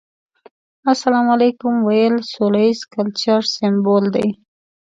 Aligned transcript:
السلام 0.93 1.27
عليکم 1.35 1.73
ويل 1.89 2.15
سوله 2.31 2.61
ييز 2.65 2.79
کلچر 2.95 3.41
سمبول 3.55 4.05
دی. 4.15 4.27